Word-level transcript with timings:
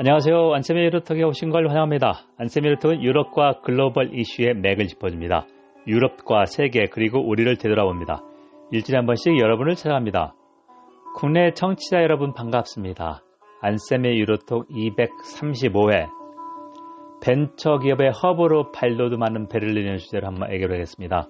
안녕하세요. 0.00 0.54
안세미 0.54 0.80
유로톡에 0.84 1.24
오신 1.24 1.50
걸 1.50 1.68
환영합니다. 1.68 2.20
안세미 2.36 2.68
유로톡은 2.68 3.02
유럽과 3.02 3.62
글로벌 3.64 4.16
이슈의 4.16 4.54
맥을 4.54 4.86
짚어줍니다. 4.86 5.48
유럽과 5.88 6.44
세계 6.44 6.86
그리고 6.86 7.18
우리를 7.18 7.56
되돌아봅니다. 7.56 8.22
일주일에 8.70 8.96
한 8.96 9.06
번씩 9.06 9.40
여러분을 9.40 9.74
찾아갑니다. 9.74 10.36
국내 11.16 11.50
청취자 11.52 12.00
여러분 12.04 12.32
반갑습니다. 12.32 13.24
안세미 13.60 14.20
유로톡 14.20 14.68
235회 14.68 16.08
벤처기업의 17.20 18.12
허브로 18.22 18.70
많은 19.18 19.48
베를린의 19.48 19.98
주제를 19.98 20.28
한번 20.28 20.52
얘기하겠습니다. 20.52 21.26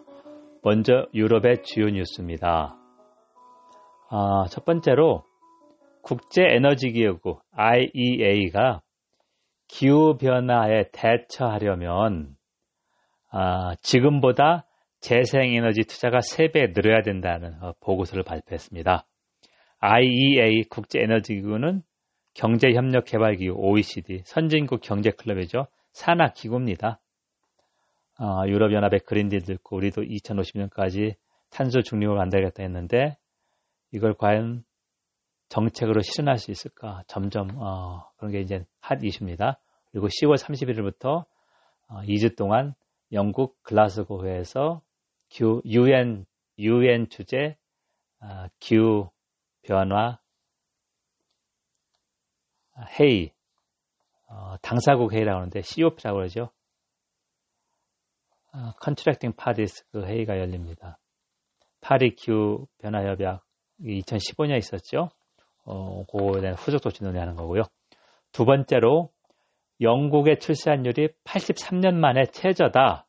먼저 0.62 1.06
유럽의 1.14 1.62
주요 1.62 1.86
뉴스입니다. 1.86 2.76
아, 4.10 4.44
첫 4.50 4.66
번째로 4.66 5.22
국제에너지기구국 6.02 7.42
IEA가 7.52 8.82
기후변화에 9.68 10.90
대처하려면 10.92 12.36
아, 13.30 13.74
지금보다 13.82 14.64
재생에너지 15.00 15.82
투자가 15.82 16.18
3배 16.18 16.74
늘어야 16.74 17.02
된다는 17.02 17.62
어, 17.62 17.74
보고서를 17.80 18.24
발표했습니다. 18.24 19.06
IEA 19.80 20.64
국제에너지기구는 20.70 21.82
경제협력개발기구 22.34 23.54
OECD 23.56 24.22
선진국 24.24 24.80
경제클럽이죠. 24.80 25.66
산하기구입니다. 25.92 27.00
어, 28.20 28.42
유럽연합의 28.46 29.00
그린딜도 29.00 29.52
있고 29.54 29.76
우리도 29.76 30.02
2050년까지 30.02 31.14
탄소 31.50 31.82
중립을 31.82 32.14
만들겠다 32.16 32.62
했는데 32.62 33.16
이걸 33.92 34.14
과연 34.14 34.64
정책으로 35.48 36.02
실현할 36.02 36.38
수 36.38 36.50
있을까? 36.50 37.02
점점 37.06 37.50
어, 37.56 38.08
그런 38.16 38.32
게 38.32 38.40
이제 38.40 38.64
핫 38.80 39.02
이슈입니다. 39.02 39.60
그리고 39.90 40.08
10월 40.08 40.36
31일부터 40.36 41.24
어, 41.88 42.00
2주 42.02 42.36
동안 42.36 42.74
영국 43.12 43.62
글라스고에서 43.62 44.82
교, 45.30 45.62
UN 45.64 46.26
UN 46.58 47.08
주제 47.08 47.56
어, 48.20 48.46
기후 48.58 49.10
변화 49.62 50.20
회의 52.98 53.32
어, 54.28 54.56
당사국 54.60 55.12
회의라고 55.12 55.38
하는데 55.38 55.60
COP라고 55.62 56.18
그러죠. 56.18 56.50
어, 58.52 58.72
Contracting 58.80 59.32
Parties 59.34 59.86
그 59.90 60.04
회의가 60.04 60.38
열립니다. 60.38 60.98
파리 61.80 62.14
기후 62.14 62.66
변화 62.78 63.04
협약 63.04 63.44
2015년에 63.80 64.58
있었죠. 64.58 65.10
어, 65.70 66.04
그거에 66.06 66.40
대한 66.40 66.56
후속 66.56 66.80
조치 66.80 67.04
논의하는 67.04 67.36
거고요. 67.36 67.64
두 68.32 68.46
번째로 68.46 69.10
영국의 69.80 70.38
출산율이 70.40 71.10
83년 71.24 71.94
만에 71.94 72.24
최저다. 72.32 73.06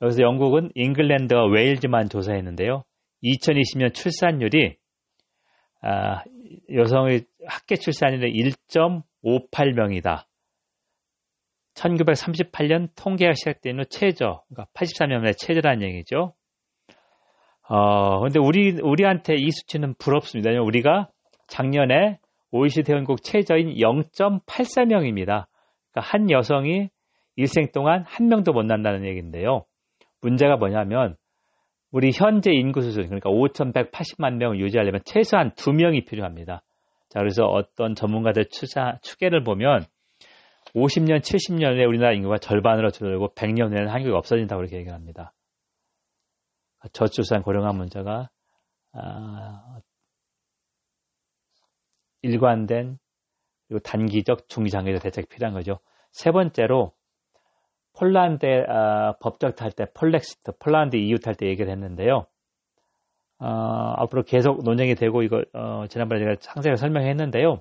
여기서 0.00 0.22
영국은 0.22 0.70
잉글랜드와 0.74 1.46
웨일즈만 1.46 2.08
조사했는데요. 2.08 2.84
2020년 3.22 3.94
출산율이 3.94 4.76
아, 5.82 6.22
여성의 6.72 7.26
합계 7.46 7.76
출산율이 7.76 8.32
1.58명이다. 8.32 10.24
1938년 11.74 12.88
통계가 12.96 13.34
시작된 13.34 13.78
후 13.78 13.84
최저, 13.86 14.42
그러니까 14.48 14.66
83년 14.74 15.18
만에 15.18 15.32
최저라는 15.32 15.82
얘기죠. 15.88 16.34
어, 17.68 18.20
근데 18.20 18.38
우리, 18.38 18.78
우리한테 18.82 19.34
이 19.34 19.50
수치는 19.50 19.94
부럽습니다. 19.98 20.50
우리가 20.60 21.08
작년에 21.48 22.18
OECD 22.50 22.92
회원국 22.92 23.22
최저인 23.22 23.74
0.84명입니다. 23.76 25.46
그러니까 25.90 26.00
한 26.00 26.30
여성이 26.30 26.90
일생 27.36 27.70
동안 27.72 28.04
한 28.06 28.28
명도 28.28 28.52
못 28.52 28.64
난다는 28.64 29.06
얘기인데요. 29.06 29.64
문제가 30.20 30.56
뭐냐면 30.56 31.16
우리 31.90 32.10
현재 32.12 32.50
인구 32.52 32.80
수준 32.80 33.04
그러니까 33.04 33.30
5,180만 33.30 34.36
명을 34.36 34.60
유지하려면 34.60 35.02
최소한 35.04 35.50
2명이 35.52 36.06
필요합니다. 36.06 36.62
자, 37.08 37.18
그래서 37.18 37.44
어떤 37.44 37.94
전문가들 37.94 38.46
추자, 38.50 38.98
추계를 39.02 39.44
보면 39.44 39.84
50년, 40.74 41.20
70년에 41.20 41.86
우리나라 41.86 42.14
인구가 42.14 42.38
절반으로 42.38 42.90
줄어들고 42.90 43.34
100년 43.34 43.70
후에는 43.70 43.88
한국이 43.88 44.14
없어진다고 44.14 44.62
이렇게 44.62 44.78
얘기합니다. 44.78 45.34
저출산 46.92 47.42
고령화 47.42 47.72
문제가 47.72 48.30
아, 48.94 49.78
일관된 52.22 52.98
그리고 53.68 53.80
단기적, 53.80 54.48
중기장기적 54.48 55.02
대책이 55.02 55.28
필요한 55.28 55.54
거죠. 55.54 55.78
세 56.10 56.30
번째로 56.30 56.92
폴란드 57.94 58.46
어, 58.46 59.16
법적 59.20 59.56
탈때 59.56 59.86
폴렉시트, 59.94 60.52
폴란드 60.58 60.96
EU 60.96 61.18
탈 61.18 61.34
때 61.34 61.46
얘기를 61.46 61.70
했는데요. 61.70 62.26
어, 63.38 63.46
앞으로 63.96 64.22
계속 64.22 64.62
논쟁이 64.62 64.94
되고 64.94 65.22
이거 65.22 65.42
어, 65.52 65.86
지난번에 65.88 66.20
제가 66.20 66.36
상세하게 66.40 66.76
설명했는데요. 66.76 67.60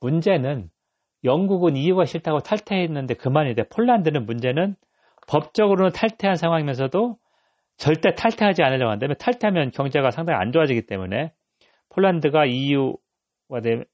문제는 0.00 0.70
영국은 1.24 1.76
EU가 1.76 2.04
싫다고 2.04 2.40
탈퇴했는데 2.40 3.14
그만인데 3.14 3.64
폴란드는 3.68 4.24
문제는 4.26 4.76
법적으로는 5.26 5.92
탈퇴한 5.92 6.36
상황이면서도 6.36 7.16
절대 7.76 8.14
탈퇴하지 8.14 8.62
않으려고 8.62 8.90
한다면 8.90 9.16
탈퇴하면 9.18 9.70
경제가 9.72 10.10
상당히 10.10 10.40
안 10.40 10.52
좋아지기 10.52 10.86
때문에 10.86 11.32
폴란드가 11.90 12.46
EU 12.46 12.96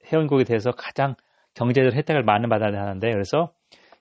회원국이 0.06 0.44
돼서 0.44 0.72
가장 0.72 1.14
경제적 1.54 1.94
혜택을 1.94 2.22
많이 2.24 2.48
받아야 2.48 2.80
하는데 2.82 3.10
그래서 3.10 3.52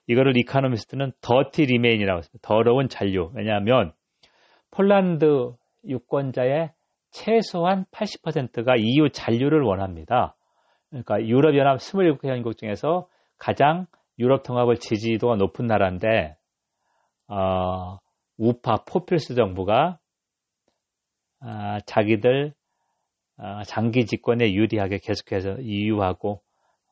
이거를 0.06 0.36
이카노미스트는 0.36 1.12
더티 1.20 1.66
리메인이라고 1.66 2.18
했습니다. 2.18 2.46
더러운 2.46 2.88
잔류. 2.88 3.30
왜냐하면 3.34 3.92
폴란드 4.70 5.52
유권자의 5.86 6.72
최소한 7.10 7.84
80%가 7.92 8.74
EU 8.76 9.10
잔류를 9.10 9.62
원합니다. 9.62 10.34
그러니까 10.90 11.24
유럽연합 11.24 11.78
27개국국 11.78 12.58
중에서 12.58 13.08
가장 13.38 13.86
유럽 14.18 14.42
통합을 14.42 14.76
지지도가 14.76 15.36
높은 15.36 15.66
나라인데 15.66 16.36
어, 17.28 17.98
우파 18.36 18.84
포퓰스 18.84 19.34
정부가 19.34 19.98
어, 21.40 21.78
자기들 21.86 22.48
어, 22.48 22.63
장기 23.66 24.06
집권에 24.06 24.52
유리하게 24.52 24.98
계속해서 24.98 25.60
이유하고 25.60 26.40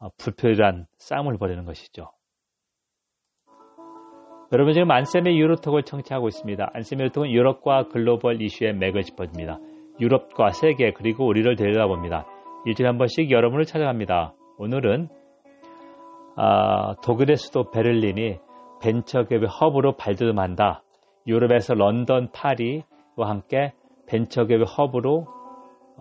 어, 0.01 0.09
불필요한 0.19 0.87
싸움을 0.99 1.39
벌이는 1.39 1.65
것이죠. 1.65 2.11
여러분 4.53 4.75
지금 4.75 4.91
안쌤의 4.91 5.39
유로톡을 5.39 5.85
청취하고 5.85 6.29
있습니다. 6.29 6.71
안쌤의 6.75 7.05
유로톡은 7.05 7.31
유럽과 7.31 7.89
글로벌 7.89 8.43
이슈의 8.43 8.75
맥을 8.75 9.03
짚어줍니다. 9.03 9.59
유럽과 10.01 10.51
세계 10.51 10.93
그리고 10.93 11.27
우리를 11.27 11.55
데려다봅니다. 11.57 12.27
일주일에 12.67 12.89
한 12.89 12.99
번씩 12.99 13.31
여러분을 13.31 13.65
찾아갑니다. 13.65 14.35
오늘은 14.59 15.09
어, 16.37 16.95
독일의 17.03 17.37
수도 17.37 17.71
베를린이 17.71 18.39
벤처기업의 18.83 19.49
허브로 19.49 19.97
발돋움한다. 19.97 20.83
유럽에서 21.27 21.75
런던, 21.75 22.31
파리와 22.33 23.29
함께 23.29 23.73
벤처기업의 24.09 24.67
허브로 24.67 25.42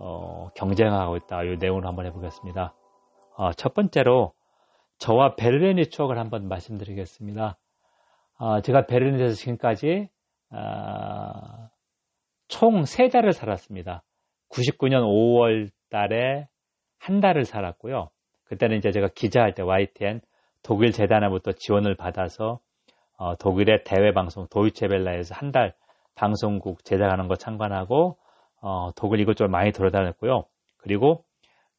어, 0.04 0.48
경쟁하고 0.56 1.16
있다. 1.16 1.44
이 1.44 1.56
내용을 1.58 1.86
한번 1.86 2.06
해보겠습니다. 2.06 2.74
어, 3.36 3.52
첫 3.52 3.72
번째로 3.72 4.32
저와 4.98 5.36
베를린의 5.36 5.90
추억을 5.90 6.18
한번 6.18 6.48
말씀드리겠습니다. 6.48 7.56
어, 8.38 8.60
제가 8.62 8.86
베를린에서 8.86 9.34
지금까지 9.34 10.08
어, 10.50 11.68
총세 12.48 13.08
달을 13.08 13.32
살았습니다. 13.32 14.02
99년 14.50 15.02
5월 15.04 15.70
달에 15.90 16.48
한 16.98 17.20
달을 17.20 17.44
살았고요. 17.44 18.10
그때는 18.44 18.78
이제 18.78 18.90
제가 18.90 19.08
기자할 19.14 19.54
때 19.54 19.62
YTN 19.62 20.20
독일 20.64 20.90
재단으로부터 20.92 21.52
지원을 21.52 21.96
받아서 21.96 22.58
어, 23.16 23.36
독일의 23.36 23.84
대외 23.84 24.12
방송 24.12 24.48
도이체벨라에서 24.50 25.34
한 25.36 25.52
달 25.52 25.74
방송국 26.14 26.84
제작하는 26.84 27.28
거 27.28 27.36
참관하고 27.36 28.18
어, 28.62 28.90
독일 28.96 29.20
이것저것 29.20 29.50
많이 29.50 29.72
돌아다녔고요. 29.72 30.44
그리고 30.78 31.24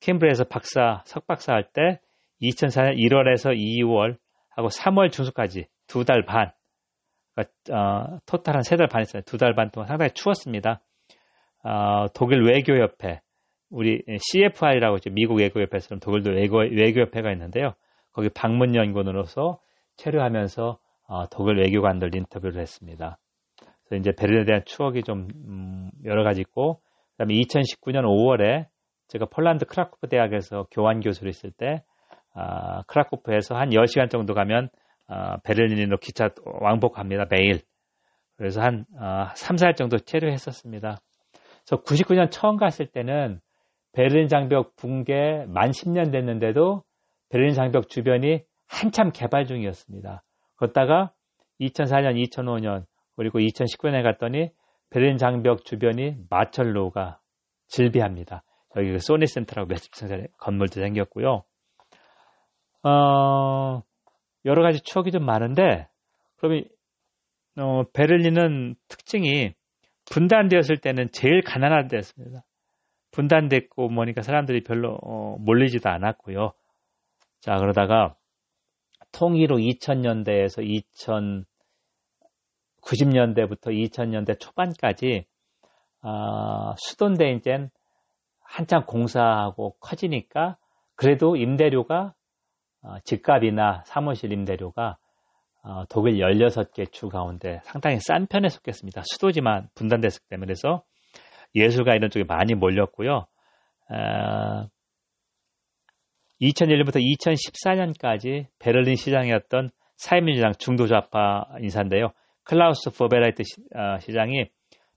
캠브리에서 0.02 0.44
박사, 0.44 1.02
석박사 1.06 1.54
할 1.54 1.72
때 1.74 2.00
2004년 2.42 2.98
1월에서 2.98 3.56
2월 3.58 4.18
하고 4.50 4.68
3월 4.68 5.12
중순까지 5.12 5.66
두 5.88 6.04
달 6.06 6.26
반, 6.26 6.52
그러니까, 7.36 7.54
어, 7.72 8.20
토탈 8.26 8.56
한 8.56 8.62
세 8.64 8.76
달 8.78 8.88
반 8.88 9.02
했어요. 9.02 9.22
두 9.26 9.38
달 9.38 9.56
반 9.56 9.72
동안 9.72 9.88
상당히 9.88 10.12
추웠습니다. 10.14 10.82
어, 11.64 12.08
독일 12.14 12.44
외교협회, 12.44 13.22
우리 13.70 14.04
CFI라고 14.20 14.98
있죠. 14.98 15.10
미국 15.12 15.36
외교협회처럼 15.40 16.00
독일도 16.00 16.32
외교, 16.32 16.58
외교협회가 16.58 17.32
있는데요. 17.32 17.74
거기 18.12 18.30
방문 18.30 18.76
연구원으로서 18.76 19.60
체류하면서 19.96 20.78
어, 21.08 21.30
독일 21.30 21.58
외교관들 21.60 22.16
인터뷰를 22.16 22.62
했습니다. 22.62 23.18
그래서 23.94 24.00
이제 24.00 24.12
베를린에 24.12 24.46
대한 24.46 24.62
추억이 24.66 25.04
좀 25.04 25.28
음, 25.46 25.92
여러 26.04 26.24
가지 26.24 26.42
있고 26.42 26.82
그다음에 27.12 27.36
2019년 27.36 28.04
5월에 28.04 28.66
제가 29.08 29.26
폴란드 29.26 29.66
크라쿠프 29.66 30.08
대학에서 30.08 30.66
교환 30.72 31.00
교수로 31.00 31.30
있을 31.30 31.52
때 31.52 31.84
아, 32.34 32.82
크라코프에서 32.84 33.56
한 33.56 33.70
10시간 33.70 34.10
정도 34.10 34.34
가면 34.34 34.70
아, 35.08 35.38
베를린으로 35.44 35.98
기차 35.98 36.30
왕복합니다. 36.44 37.26
매일. 37.30 37.62
그래서 38.36 38.62
한 38.62 38.86
아, 39.00 39.32
3, 39.36 39.58
4일 39.58 39.76
정도 39.76 40.00
체류했었습니다. 40.00 40.98
저 41.66 41.76
99년 41.84 42.32
처음 42.32 42.58
갔을 42.58 42.88
때는 42.88 43.40
베를린 43.92 44.28
장벽 44.28 44.76
붕괴 44.76 45.46
만 45.48 45.70
10년 45.70 46.12
됐는데도 46.12 46.82
베를린 47.30 47.54
장벽 47.54 47.90
주변이 47.90 48.42
한참 48.68 49.12
개발 49.12 49.46
중이었습니다. 49.46 50.24
그러다가 50.56 51.12
2004년, 51.60 52.20
2005년 52.30 52.86
그리고 53.16 53.40
2019년에 53.40 54.04
갔더니 54.04 54.52
베를린 54.90 55.18
장벽 55.18 55.66
주변이 55.66 56.16
마철로가 56.30 57.20
질비합니다. 57.68 58.44
여기 58.76 58.92
그 58.92 59.00
소니 59.00 59.28
센터라고 59.28 59.68
몇십 59.68 59.94
층짜리 59.94 60.28
건물도 60.40 60.82
생겼고요. 60.82 61.44
어, 62.84 63.82
여러 64.46 64.62
가지 64.62 64.82
추억이 64.82 65.12
좀 65.12 65.26
많은데, 65.26 65.88
그러면, 66.38 66.66
어, 67.58 67.84
베를린은 67.94 68.76
특징이 68.88 69.54
분단되었을 70.12 70.78
때는 70.78 71.10
제일 71.12 71.42
가난한 71.44 71.88
데였습니다. 71.88 72.44
분단됐고 73.12 73.90
뭐니까 73.90 74.22
사람들이 74.22 74.64
별로 74.64 74.98
어, 75.02 75.38
몰리지도 75.40 75.90
않았고요. 75.90 76.52
자, 77.40 77.58
그러다가 77.58 78.16
통일후 79.12 79.58
2000년대에서 79.58 80.64
2090년대부터 82.84 83.68
2000년대 83.68 84.40
초반까지 84.40 85.26
어, 86.02 86.74
수도인데 86.78 87.32
이제 87.34 87.70
한참 88.40 88.86
공사하고 88.86 89.76
커지니까 89.80 90.58
그래도 90.96 91.36
임대료가 91.36 92.14
어, 92.82 93.00
집값이나 93.06 93.84
사무실 93.86 94.32
임대료가 94.32 94.98
어, 95.64 95.86
독일 95.90 96.16
16개 96.18 96.92
주 96.92 97.08
가운데 97.08 97.62
상당히 97.64 98.00
싼 98.02 98.28
편에 98.28 98.50
속했습니다. 98.50 99.04
수도지만 99.06 99.70
분단됐기 99.76 100.20
때문에 100.30 100.48
그래서 100.48 100.84
예술가 101.56 101.96
이런 101.96 102.10
쪽에 102.10 102.26
많이 102.26 102.54
몰렸고요. 102.54 103.26
어, 103.90 104.68
2001년부터 106.42 107.00
2014년까지 107.00 108.48
베를린 108.60 108.96
시장이었던 108.96 109.72
사회민주당 109.96 110.52
중도좌파 110.58 111.46
인사인데요. 111.62 112.12
클라우스 112.44 112.92
보베라이트 112.92 113.44
어, 113.76 114.00
시장이 114.00 114.50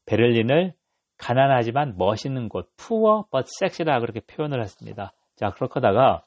베를린을 0.06 0.72
가난하지만 1.18 1.94
멋있는 1.96 2.48
곳, 2.48 2.68
푸어 2.76 3.26
but 3.30 3.46
섹시라 3.60 4.00
그렇게 4.00 4.20
표현을 4.20 4.60
했습니다. 4.62 5.12
자, 5.36 5.50
그렇다가 5.50 6.24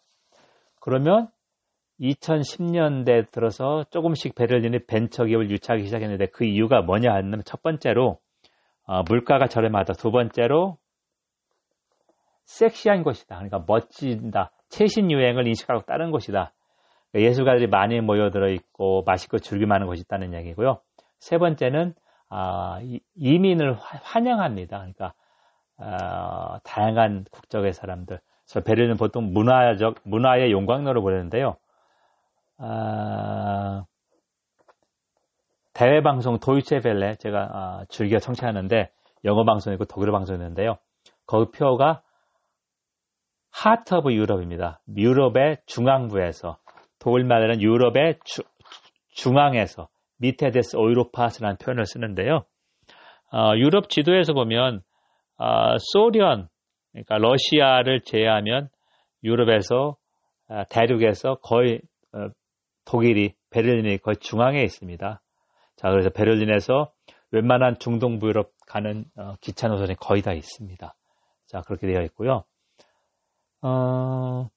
그러면 0.80 1.28
2010년대 2.00 3.32
들어서 3.32 3.84
조금씩 3.92 4.36
베를린이 4.36 4.86
벤처 4.88 5.26
기업을 5.26 5.52
유치하기 5.52 5.84
시작했는데 5.84 6.28
그 6.28 6.46
이유가 6.46 6.82
뭐냐 6.82 7.14
하면 7.14 7.42
첫 7.46 7.62
번째로 7.62 8.20
어, 8.86 9.04
물가가 9.04 9.48
저렴하다. 9.48 9.94
두 9.94 10.12
번째로 10.12 10.78
섹시한 12.46 13.04
곳이다. 13.04 13.36
그러니까 13.36 13.64
멋진다. 13.68 14.52
최신 14.70 15.12
유행을 15.12 15.48
인식하고 15.48 15.82
따른 15.82 16.10
곳이다. 16.10 16.54
그러니까 17.12 17.30
예술가들이 17.30 17.68
많이 17.68 18.02
모여들어 18.02 18.50
있고 18.50 19.04
맛있고 19.06 19.38
즐기만하는 19.38 19.86
곳이 19.88 20.02
있다는 20.02 20.34
얘기고요. 20.34 20.82
세 21.20 21.38
번째는 21.38 21.94
아, 22.30 22.80
이민을 23.16 23.76
환영합니다. 23.80 24.78
그러니까 24.78 25.14
어, 25.78 26.60
다양한 26.64 27.26
국적의 27.32 27.74
사람들. 27.74 28.20
그래서 28.46 28.64
베를린 28.64 28.98
보통 28.98 29.32
문화적 29.34 29.96
문화의 30.04 30.52
용광로로 30.52 31.02
보는데요. 31.02 31.58
아, 32.58 33.86
대외 35.74 36.02
방송 36.02 36.40
도이체벨레 36.40 37.16
제가 37.16 37.50
아, 37.54 37.86
즐겨 37.90 38.20
청취하는데 38.20 38.92
영어 39.26 39.46
방송이고 39.46 39.86
독일어 39.86 40.12
방송이었는데요. 40.12 40.78
거기 41.26 41.58
표어가 41.58 42.02
Heart 43.52 43.96
of 43.96 44.14
Europe입니다. 44.14 44.82
유럽의 44.96 45.58
중앙부에서 45.66 46.58
독일 47.00 47.26
말에는 47.26 47.62
유럽의 47.62 48.20
주, 48.24 48.44
중앙에서 49.10 49.88
Mitte 50.20 50.52
des 50.52 50.76
Europas라는 50.76 51.58
표현을 51.58 51.86
쓰는데요. 51.86 52.46
어, 53.32 53.56
유럽 53.56 53.90
지도에서 53.90 54.34
보면 54.34 54.82
어, 55.38 55.78
소련, 55.80 56.48
그러니까 56.92 57.18
러시아를 57.18 58.02
제외하면 58.02 58.70
유럽에서 59.24 59.98
어, 60.50 60.64
대륙에서 60.70 61.36
거의 61.36 61.82
어, 62.14 62.30
독일이 62.86 63.34
베를린이 63.52 64.00
거의 64.00 64.18
중앙에 64.18 64.62
있습니다. 64.64 65.22
자, 65.76 65.90
그래서 65.90 66.10
베를린에서 66.10 66.92
웬만한 67.32 67.78
중동부 67.80 68.28
유럽 68.28 68.52
가는 68.68 69.06
어, 69.16 69.36
기차 69.42 69.68
노선이 69.68 69.96
거의 69.96 70.22
다 70.22 70.34
있습니다. 70.34 70.96
자, 71.48 71.62
그렇게 71.62 71.88
되어 71.88 72.02
있고요. 72.04 72.44
어, 73.62 74.50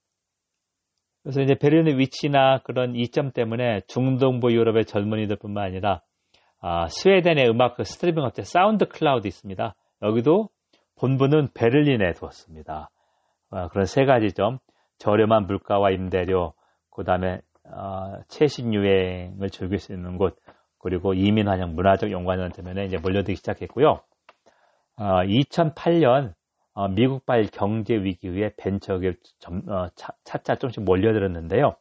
그래서 1.22 1.40
이제 1.40 1.54
베를린의 1.54 1.98
위치나 1.98 2.58
그런 2.64 2.94
이점 2.96 3.30
때문에 3.30 3.82
중동부 3.86 4.52
유럽의 4.52 4.84
젊은이들뿐만 4.86 5.64
아니라 5.64 6.02
아, 6.60 6.86
스웨덴의 6.88 7.48
음악 7.48 7.76
그 7.76 7.84
스트리밍 7.84 8.24
업체 8.24 8.42
사운드 8.42 8.86
클라우드 8.86 9.26
있습니다. 9.26 9.74
여기도 10.02 10.48
본부는 10.96 11.48
베를린에 11.54 12.12
두었습니다. 12.12 12.90
아, 13.50 13.68
그런 13.68 13.84
세 13.86 14.04
가지 14.04 14.32
점 14.32 14.58
저렴한 14.98 15.46
물가와 15.46 15.90
임대료, 15.90 16.54
그 16.90 17.04
다음에 17.04 17.40
어, 17.64 18.20
최신 18.28 18.74
유행을 18.74 19.50
즐길 19.50 19.78
수 19.78 19.92
있는 19.92 20.18
곳, 20.18 20.36
그리고 20.78 21.14
이민 21.14 21.48
환영 21.48 21.74
문화적 21.74 22.10
연관원 22.10 22.50
때문에 22.50 22.84
이제 22.84 22.98
몰려들기 22.98 23.36
시작했고요. 23.36 24.00
어, 24.96 25.04
2008년 25.24 26.30
어, 26.30 26.34
미국발 26.94 27.46
경제 27.52 27.94
위기 27.94 28.28
후에 28.28 28.52
벤처기업 28.56 29.14
어, 29.68 29.88
차차 30.24 30.54
조금씩 30.56 30.84
몰려들었는데요. 30.84 31.76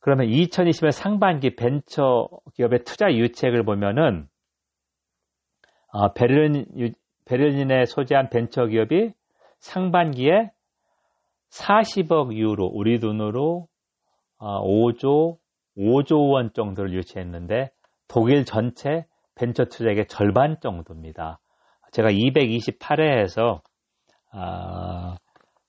그러면 0.00 0.28
2020년 0.28 0.90
상반기 0.92 1.56
벤처 1.56 2.28
기업의 2.54 2.84
투자 2.84 3.12
유책을 3.12 3.64
보면은 3.64 4.28
어, 5.88 6.12
베를린, 6.12 6.94
베를린에 7.24 7.86
소재한 7.86 8.28
벤처 8.28 8.66
기업이 8.66 9.12
상반기에 9.58 10.52
40억 11.50 12.34
유로, 12.34 12.66
우리 12.66 13.00
돈으로 13.00 13.68
5조, 14.38 15.38
5조 15.78 16.32
원 16.32 16.52
정도를 16.52 16.92
유치했는데 16.92 17.70
독일 18.08 18.44
전체 18.44 19.06
벤처 19.34 19.64
투자액의 19.64 20.06
절반 20.06 20.60
정도입니다. 20.60 21.40
제가 21.96 22.10
228회에서 22.10 23.62
아, 24.30 25.16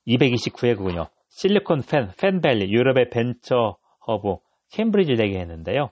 229회군요. 0.06 1.08
실리콘 1.30 1.84
펜, 1.90 2.12
펜밸리, 2.20 2.70
유럽의 2.70 3.10
벤처 3.12 3.78
허브, 4.06 4.36
캠브리지 4.72 5.16
얘기했는데요. 5.16 5.90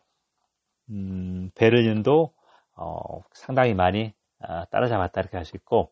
음, 0.89 1.51
베를린도 1.55 2.33
어, 2.75 3.21
상당히 3.31 3.73
많이 3.73 4.13
아, 4.41 4.65
따라잡았다 4.65 5.21
이렇게 5.21 5.37
할 5.37 5.45
수 5.45 5.55
있고 5.55 5.91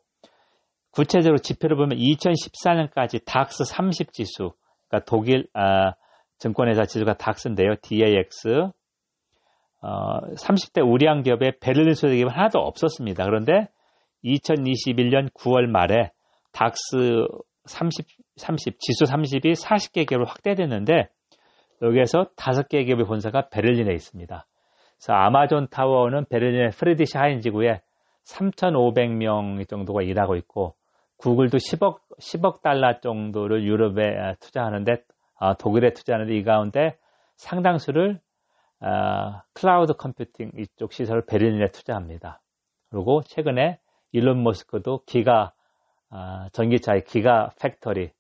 구체적으로 0.92 1.38
지표를 1.38 1.78
보면 1.78 1.98
2014년까지 1.98 3.24
닥스 3.26 3.64
30 3.64 4.12
지수, 4.12 4.52
그러니까 4.90 5.06
독일 5.08 5.48
아, 5.54 5.94
증권회사 6.40 6.84
지수가 6.84 7.14
닥스인데요. 7.14 7.76
DAX 7.82 8.68
어, 9.82 10.20
30대 10.36 10.86
우량 10.86 11.22
기업에 11.22 11.54
베를린 11.62 11.94
기업은 11.94 12.30
하나도 12.30 12.60
없었습니다. 12.60 13.24
그런데 13.24 13.70
2021년 14.24 15.32
9월 15.34 15.68
말에 15.68 16.12
닥스 16.52 17.28
30, 17.66 18.06
30, 18.36 18.80
지수 18.80 19.06
30이 19.06 19.54
40개 19.56 20.08
기업으로 20.08 20.26
확대됐는데 20.26 21.10
여기에서 21.82 22.30
5개 22.36 22.86
기업의 22.86 23.06
본사가 23.06 23.50
베를린에 23.50 23.94
있습니다. 23.94 24.46
그래서 24.98 25.14
아마존 25.14 25.68
타워는 25.70 26.26
베를린의 26.30 26.72
프리드리히스하인 26.72 27.42
지구에 27.42 27.82
3,500명 28.26 29.68
정도가 29.68 30.02
일하고 30.02 30.36
있고 30.38 30.76
구글도 31.18 31.58
10억 31.58 32.00
10억 32.20 32.62
달러 32.62 33.00
정도를 33.00 33.64
유럽에 33.64 34.36
투자하는데 34.40 35.04
아, 35.40 35.56
독일에 35.56 35.92
투자하는데 35.92 36.34
이 36.36 36.44
가운데 36.44 36.98
상당수를 37.36 38.20
아, 38.80 39.44
클라우드 39.54 39.94
컴퓨팅 39.94 40.52
이쪽 40.58 40.94
시설을 40.94 41.26
베를린에 41.26 41.68
투자합니다. 41.72 42.42
그리고 42.90 43.22
최근에 43.24 43.80
일론 44.14 44.44
머스크도 44.44 45.02
기가 45.06 45.52
아, 46.10 46.48
전기차의 46.54 47.04
gigafactory 47.04 48.12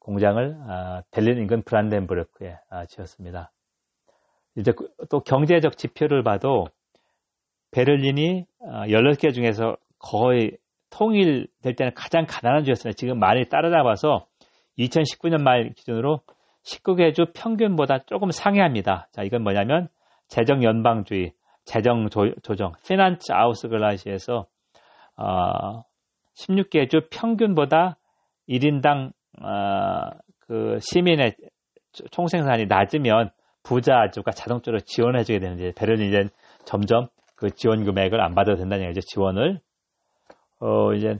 공장을 0.00 0.56
아, 0.66 1.02
베를린 1.12 1.38
인근 1.38 1.62
브란덴부르크에 1.62 2.58
아, 2.70 2.86
지었습니다. 2.86 3.52
이제 4.56 4.72
그, 4.72 4.88
또 5.10 5.20
경제적 5.20 5.76
지표를 5.76 6.24
봐도 6.24 6.66
베를린이 7.70 8.46
16개 8.60 9.32
중에서 9.32 9.76
거의 10.00 10.56
통일될 10.90 11.76
때는 11.76 11.94
가장 11.94 12.26
가난한 12.26 12.64
주였어요. 12.64 12.94
지금 12.94 13.20
많이 13.20 13.48
따라잡아서 13.48 14.26
2019년 14.78 15.42
말 15.42 15.72
기준으로 15.74 16.20
19개 16.64 17.14
주 17.14 17.26
평균보다 17.32 18.00
조금 18.06 18.30
상회합니다. 18.30 19.08
자, 19.12 19.22
이건 19.22 19.42
뭐냐면 19.42 19.88
재정 20.26 20.64
연방주의, 20.64 21.32
재정 21.64 22.08
조, 22.08 22.32
정 22.56 22.72
피난츠 22.84 23.32
아우스글라시에서 23.32 24.46
어, 25.20 25.82
16개 26.36 26.88
주 26.90 27.02
평균보다 27.10 27.98
1인당 28.48 29.12
어, 29.42 30.10
그 30.40 30.78
시민의 30.80 31.36
총생산이 32.10 32.66
낮으면 32.66 33.30
부자주가 33.62 34.30
자동적으로 34.30 34.80
지원해주게 34.80 35.38
되는데 35.38 35.72
베를린 35.76 36.08
이제 36.08 36.28
점점 36.64 37.08
그 37.36 37.50
지원 37.50 37.84
금액을 37.84 38.20
안 38.20 38.34
받아도 38.34 38.58
된다는 38.58 38.84
얘기죠. 38.86 39.00
지원을 39.02 39.60
어 40.60 40.92
이제 40.94 41.18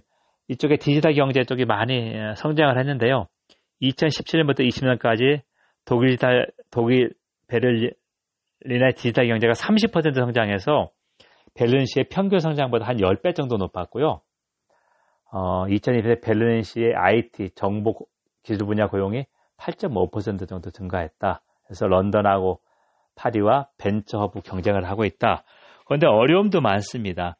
이쪽에 0.48 0.76
디지털 0.76 1.14
경제 1.14 1.44
쪽이 1.44 1.64
많이 1.64 2.14
어, 2.18 2.34
성장을 2.36 2.78
했는데요. 2.78 3.26
2017년부터 3.82 4.60
20년까지 4.60 5.42
독일 5.84 6.16
독일 6.70 7.14
베를린의 7.48 7.94
디지털 8.96 9.26
경제가 9.28 9.52
30% 9.52 10.14
성장해서 10.14 10.90
베를린시의 11.54 12.08
평균 12.10 12.40
성장보다 12.40 12.86
한 12.86 12.96
10배 12.96 13.34
정도 13.34 13.56
높았고요. 13.56 14.20
어, 15.32 15.66
2020년에 15.66 16.22
베를린시의 16.22 16.94
IT 16.94 17.50
정보 17.54 17.94
기술 18.42 18.66
분야 18.66 18.86
고용이 18.86 19.24
8.5% 19.58 20.48
정도 20.48 20.70
증가했다. 20.70 21.42
그래서 21.64 21.86
런던하고 21.86 22.60
파리와 23.14 23.68
벤처허브 23.78 24.40
경쟁을 24.40 24.88
하고 24.88 25.04
있다. 25.04 25.44
그런데 25.86 26.06
어려움도 26.06 26.60
많습니다. 26.60 27.36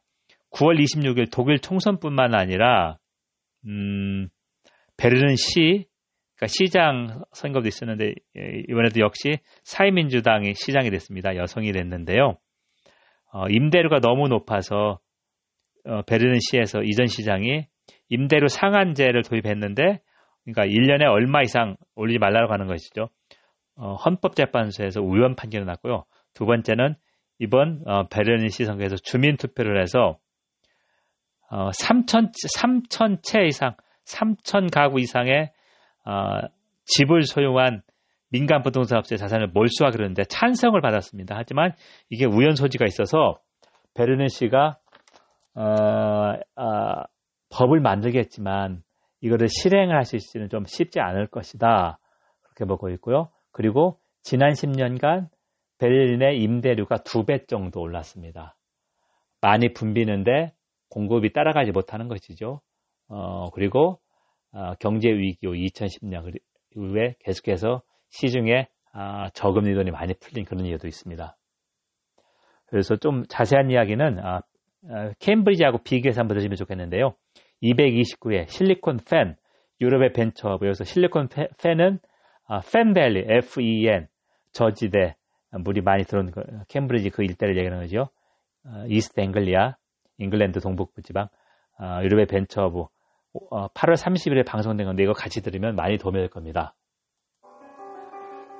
9월 0.51 0.81
26일 0.81 1.31
독일 1.31 1.59
총선뿐만 1.59 2.35
아니라 2.35 2.97
음, 3.65 4.29
베를린 4.97 5.35
시 5.35 5.87
그러니까 6.35 6.47
시장 6.47 7.23
선거도 7.31 7.67
있었는데 7.67 8.13
예, 8.37 8.63
이번에도 8.67 8.99
역시 8.99 9.39
사회민주당이 9.63 10.53
시장이 10.55 10.89
됐습니다. 10.89 11.35
여성이 11.35 11.71
됐는데요. 11.71 12.37
어, 13.33 13.47
임대료가 13.47 13.99
너무 13.99 14.27
높아서 14.27 14.99
어, 15.85 16.01
베를린 16.03 16.39
시에서 16.39 16.83
이전 16.83 17.07
시장이 17.07 17.65
임대료 18.09 18.47
상한제를 18.47 19.23
도입했는데 19.23 20.01
그러니까 20.43 20.65
1년에 20.65 21.09
얼마 21.09 21.41
이상 21.41 21.75
올리지 21.95 22.19
말라고 22.19 22.51
하는 22.51 22.67
것이죠. 22.67 23.09
어, 23.75 23.95
헌법재판소에서 23.95 25.01
우연 25.01 25.35
판결이 25.35 25.65
났고요. 25.65 26.05
두 26.33 26.45
번째는 26.45 26.95
이번 27.39 27.81
어, 27.87 28.07
베를린 28.07 28.49
시 28.49 28.65
선거에서 28.65 28.95
주민 28.97 29.37
투표를 29.37 29.81
해서 29.81 30.17
어, 31.49 31.69
3천 31.69 32.31
3천 32.57 33.23
채 33.23 33.45
이상 33.45 33.75
3천 34.05 34.71
가구 34.71 34.99
이상의 34.99 35.51
어, 36.05 36.47
집을 36.85 37.23
소유한 37.23 37.81
민간 38.31 38.61
부동산 38.61 38.97
업체 38.97 39.17
자산을 39.17 39.49
몰수하기로 39.49 40.03
했는데 40.05 40.23
찬성을 40.23 40.79
받았습니다. 40.79 41.35
하지만 41.37 41.73
이게 42.09 42.25
우연 42.25 42.55
소지가 42.55 42.85
있어서 42.85 43.39
베르는 43.93 44.27
씨가 44.29 44.77
어, 45.53 45.63
어, 45.63 47.03
법을 47.49 47.81
만들겠지만 47.81 48.81
이거를 49.19 49.47
실행을 49.49 49.99
있을지는 50.01 50.49
좀 50.49 50.65
쉽지 50.65 50.99
않을 50.99 51.27
것이다. 51.27 51.99
그렇게 52.41 52.65
보고 52.65 52.89
있고요. 52.91 53.29
그리고 53.51 53.99
지난 54.23 54.51
10년간 54.51 55.27
베를린의 55.79 56.39
임대료가 56.41 56.97
두 57.03 57.25
배 57.25 57.45
정도 57.45 57.81
올랐습니다. 57.81 58.55
많이 59.41 59.73
붐비는데 59.73 60.53
공급이 60.89 61.33
따라가지 61.33 61.71
못하는 61.71 62.07
것이죠. 62.07 62.61
어, 63.09 63.49
그리고 63.51 63.99
어, 64.53 64.73
경제 64.79 65.09
위기 65.09 65.47
후 65.47 65.53
2010년 65.53 66.39
이후에 66.75 67.15
계속해서 67.19 67.81
시중에 68.11 68.67
아, 68.93 69.29
저금리 69.33 69.73
돈이 69.73 69.91
많이 69.91 70.13
풀린 70.13 70.45
그런 70.45 70.65
이유도 70.65 70.87
있습니다. 70.87 71.35
그래서 72.67 72.95
좀 72.95 73.23
자세한 73.27 73.71
이야기는 73.71 74.19
아, 74.19 74.41
아, 74.89 75.11
케임브리지하고 75.19 75.79
비교해서 75.79 76.21
한번 76.21 76.35
들으시면 76.35 76.55
좋겠는데요. 76.55 77.15
229회 77.63 78.47
실리콘 78.47 78.99
펜 79.09 79.35
유럽의 79.79 80.13
벤처 80.13 80.38
허브 80.38 80.63
여기서 80.63 80.83
실리콘 80.83 81.29
펜은 81.61 81.99
아, 82.47 82.61
펜밸리 82.71 83.25
FEN 83.27 84.07
저지대 84.51 85.15
물이 85.51 85.81
많이 85.81 86.03
들어온 86.03 86.31
그, 86.31 86.41
캠브리지 86.67 87.09
그 87.09 87.23
일대를 87.23 87.57
얘기하는 87.57 87.81
거죠. 87.81 88.09
어, 88.65 88.85
이스트 88.87 89.19
앵글리아 89.19 89.75
잉글랜드 90.17 90.59
동북부 90.59 91.01
지방 91.01 91.27
어, 91.79 92.01
유럽의 92.03 92.27
벤처 92.27 92.58
허브 92.58 92.89
어, 93.33 93.67
8월 93.69 93.95
30일에 93.95 94.45
방송된 94.45 94.85
건데 94.85 95.03
이거 95.03 95.13
같이 95.13 95.41
들으면 95.41 95.75
많이 95.75 95.97
도움이 95.97 96.17
될 96.17 96.29
겁니다. 96.29 96.75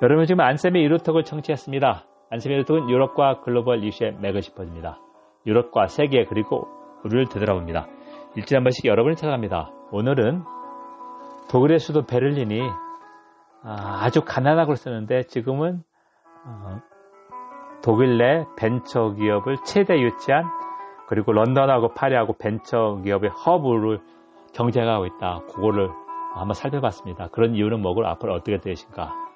여러분 0.02 0.26
지금 0.26 0.42
안쌤의 0.42 0.84
유로톡을 0.84 1.24
청취했습니다. 1.24 2.06
안쌤의 2.32 2.58
유로톡은 2.58 2.90
유럽과 2.90 3.42
글로벌 3.42 3.84
이슈의 3.84 4.18
맥을 4.20 4.42
짚어줍니다. 4.42 5.00
유럽과 5.46 5.88
세계 5.88 6.26
그리고 6.26 6.68
우리를 7.04 7.28
되돌아봅니다. 7.28 7.88
일주일에 8.36 8.58
한 8.58 8.64
번씩 8.64 8.86
여러분을 8.86 9.16
찾아갑니다. 9.16 9.72
오늘은 9.92 10.42
독일의 11.52 11.78
수도 11.78 12.04
베를린이 12.08 12.62
아, 13.64 14.00
아주 14.04 14.22
가난하고 14.26 14.74
쓰는데 14.74 15.24
지금은 15.24 15.84
어, 16.46 16.82
독일 17.84 18.18
내 18.18 18.46
벤처 18.58 19.12
기업을 19.12 19.58
최대 19.66 20.00
유치한 20.02 20.46
그리고 21.08 21.32
런던하고 21.32 21.94
파리하고 21.94 22.38
벤처 22.40 23.00
기업의 23.04 23.30
허브를 23.30 24.00
경쟁하고 24.56 25.06
있다. 25.06 25.42
그거를 25.48 25.92
한번 26.34 26.56
살펴봤습니다. 26.56 27.28
그런 27.28 27.54
이유는 27.54 27.82
뭐고 27.82 28.04
앞으로 28.08 28.34
어떻게 28.34 28.58
되실까? 28.58 29.31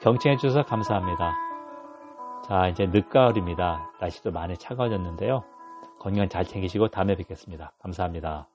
경청해 0.00 0.36
주셔서 0.36 0.64
감사합니다. 0.64 1.34
자, 2.46 2.68
이제 2.68 2.86
늦가을입니다. 2.86 3.90
날씨도 4.00 4.30
많이 4.30 4.56
차가워졌는데요. 4.56 5.44
건강 5.98 6.28
잘 6.28 6.44
챙기시고 6.44 6.88
다음에 6.88 7.16
뵙겠습니다. 7.16 7.72
감사합니다. 7.80 8.48